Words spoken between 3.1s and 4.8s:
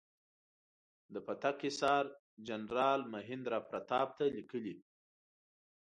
مهیندراپراتاپ ته لیکلي.